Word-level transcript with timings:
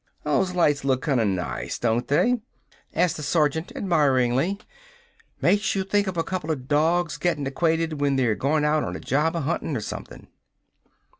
"Those 0.23 0.55
lights 0.55 0.83
look 0.83 1.05
kinda 1.05 1.25
nice, 1.25 1.77
don't 1.77 2.07
they?" 2.07 2.39
asked 2.95 3.17
the 3.17 3.21
sergeant 3.21 3.71
admiringly. 3.75 4.59
"Makes 5.41 5.75
you 5.75 5.83
think 5.83 6.07
of 6.07 6.17
a 6.17 6.23
coupla 6.23 6.55
dogs 6.55 7.17
gettin' 7.17 7.45
acquainted 7.45 8.01
when 8.01 8.15
they're 8.15 8.33
goin' 8.33 8.65
out 8.65 8.83
on 8.83 8.95
a 8.95 8.99
job 8.99 9.35
of 9.35 9.43
hunting 9.43 9.77
or 9.77 9.81
something." 9.81 10.27